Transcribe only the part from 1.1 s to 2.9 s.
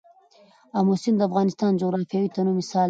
د افغانستان د جغرافیوي تنوع مثال دی.